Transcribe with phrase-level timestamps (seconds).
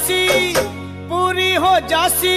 [0.00, 0.54] जासी
[1.08, 2.36] पूरी हो जासी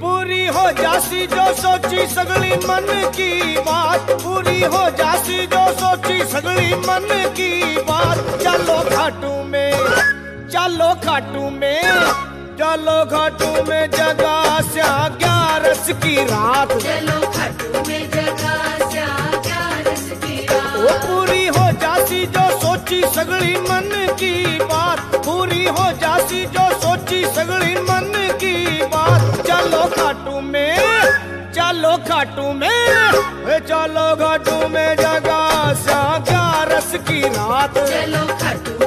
[0.00, 6.74] पूरी हो जासी जो सोची सगली मन की बात। पूरी हो जासी जो सोची सगली
[6.86, 9.72] मन की बात। चलो खाटू में
[10.48, 11.82] चलो खाटू में
[12.60, 14.88] चलो खाटू में जगह से
[15.20, 18.56] ग्यारस की रात। चलो खटू में जगा
[18.88, 19.08] स्या
[19.46, 23.90] ग्यारस की वो रात। पूरी हो जासी जो सोची सगली मन
[24.20, 28.56] की बात। पूरी हो जासी जो सोची सगड़ी मन की
[28.92, 30.76] बात। चलो खाटू में,
[31.56, 32.68] चलो खाटू में
[33.68, 35.40] चलो खाटू में जगा
[35.84, 38.79] सा ग्यारस की रात। चलो खटू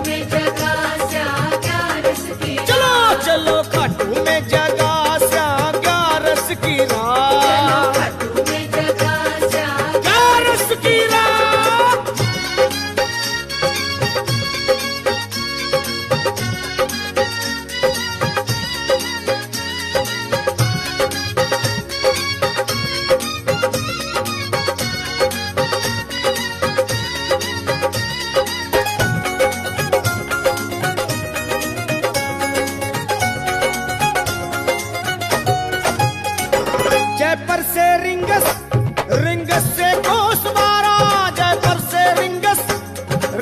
[39.16, 40.95] रिंगस से कोस बारा
[41.38, 42.61] जयपुर से रिंगस।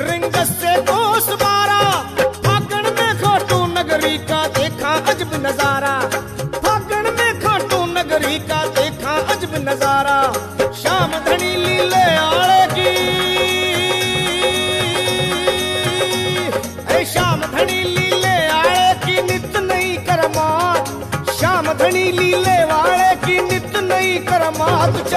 [0.08, 1.80] रिंगस से कोस बारा
[2.44, 5.71] फागण में खाटू नगरी का देखा अजब नज़ारा।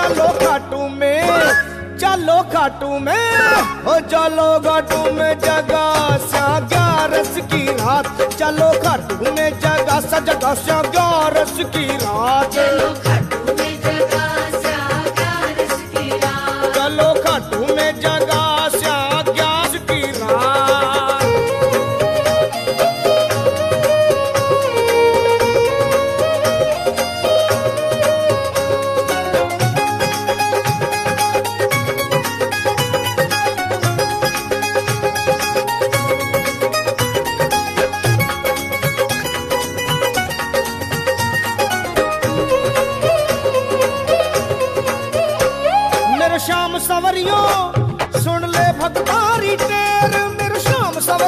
[0.06, 1.22] चलो खाटू में
[2.02, 3.24] चलो खाटू में
[4.12, 5.75] चलो खाटू में जगा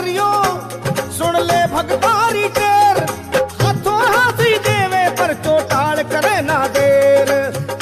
[0.08, 0.32] श्याम
[1.18, 2.98] सुन ले भगतारी टेर
[3.62, 7.32] हाथों हाथ देवे पर चोटाल करे ना देर।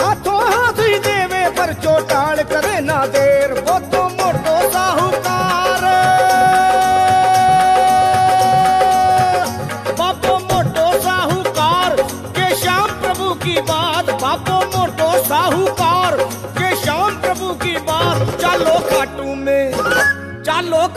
[0.01, 5.83] हाथों हाथ देवे पर चोटाल करे ना देर। वो तो मोटो साहूकार।
[9.99, 11.95] बापो मोटो साहूकार।
[12.37, 13.61] के श्याम प्रभु की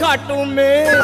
[0.09, 1.03] खाटू में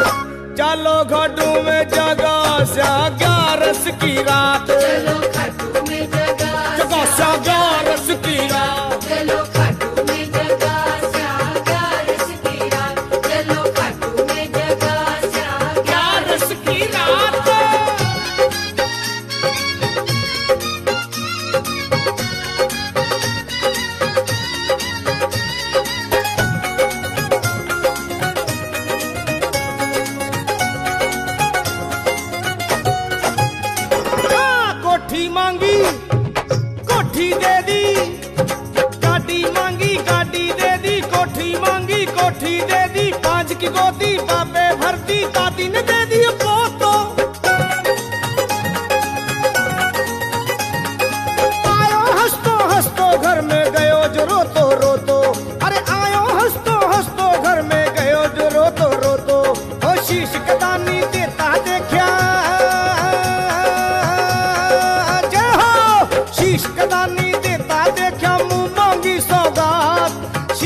[0.59, 4.71] चलो घाटू में जगा सा ग्यारस की रात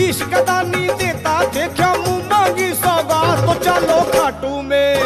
[0.09, 5.03] शीश नहीं देता देखा मुँह मांगी सौगात तो चलो खाटू में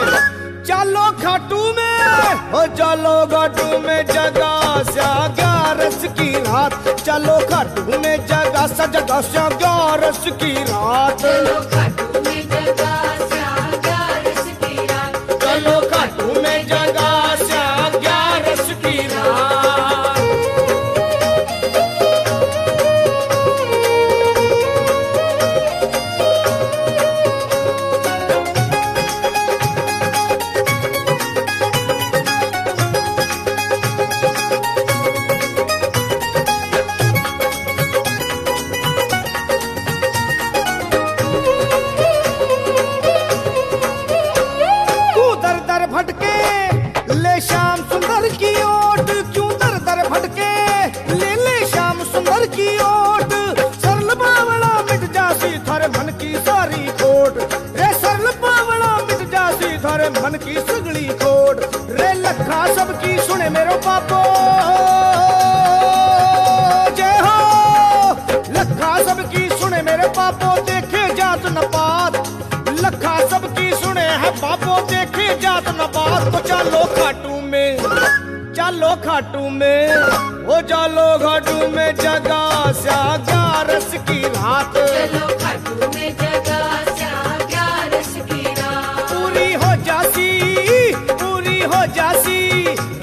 [0.69, 4.53] चलो खाटू में हो चलो घाटू में जगा
[4.93, 5.09] सा
[5.41, 12.02] ग्यारस की रात चलो खाटू में जगा सा जगा सा ग्यारस की रात।
[45.93, 50.53] भटके। ले शाम सुंदर की ओट, क्यों दर दर भटके?
[51.15, 53.35] ले ले शाम सुंदर की ओट,
[53.83, 57.39] सरल पावड़ा मिट जासी थारे मन की सारी खोट।
[57.77, 61.61] रे सरल पावड़ा मिट जासी थारे मन की सगली खोट।
[62.01, 64.23] रे लखा सब की सुने मेरो पापो।
[66.97, 67.39] जय हो,
[68.59, 71.92] लखा सब की सुने मेरे पापो। देखे जात न पा
[76.13, 77.79] रात को चलो खाटू में
[78.57, 79.95] चलो खाटू में
[80.49, 82.43] हो चलो खाटू में जगा
[82.83, 84.77] सागारस की रात।
[88.29, 90.31] की रात। पूरी हो जासी
[91.23, 92.41] पूरी हो जासी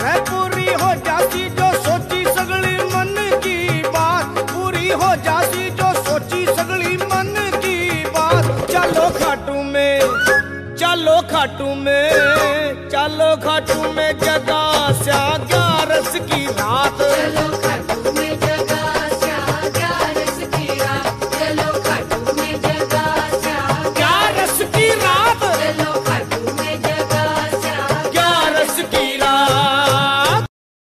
[0.03, 3.15] है पूरी हो जासी जो सोची सगली मन
[3.45, 3.57] की
[3.97, 5.48] बात। पूरी हो जासी